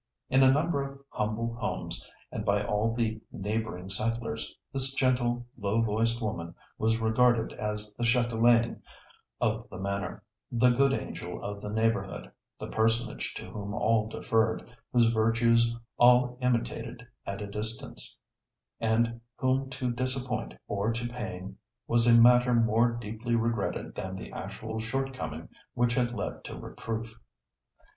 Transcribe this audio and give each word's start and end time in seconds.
In 0.31 0.41
a 0.41 0.51
number 0.51 0.81
of 0.81 0.99
humble 1.09 1.53
homes, 1.57 2.09
and 2.31 2.43
by 2.43 2.63
all 2.63 2.91
the 2.91 3.21
neighbouring 3.31 3.87
settlers, 3.87 4.57
this 4.73 4.95
gentle, 4.95 5.45
low 5.59 5.79
voiced 5.79 6.19
woman 6.23 6.55
was 6.79 6.99
regarded 6.99 7.53
as 7.53 7.93
the 7.93 8.03
châtelaine 8.03 8.81
of 9.39 9.69
the 9.69 9.77
manor, 9.77 10.23
the 10.51 10.71
good 10.71 10.91
angel 10.91 11.43
of 11.43 11.61
the 11.61 11.69
neighbourhood, 11.69 12.31
the 12.59 12.65
personage 12.65 13.35
to 13.35 13.51
whom 13.51 13.75
all 13.75 14.09
deferred, 14.09 14.75
whose 14.91 15.05
virtues 15.13 15.71
all 15.97 16.35
imitated 16.41 17.07
at 17.27 17.43
a 17.43 17.45
distance, 17.45 18.17
and 18.79 19.21
whom 19.35 19.69
to 19.69 19.91
disappoint 19.91 20.55
or 20.67 20.91
to 20.91 21.07
pain 21.09 21.57
was 21.85 22.07
a 22.07 22.19
matter 22.19 22.55
more 22.55 22.89
deeply 22.91 23.35
regretted 23.35 23.93
than 23.93 24.15
the 24.15 24.31
actual 24.31 24.79
shortcoming 24.79 25.47
which 25.75 25.93
had 25.93 26.15
led 26.15 26.43
to 26.43 26.57
reproof. 26.57 27.13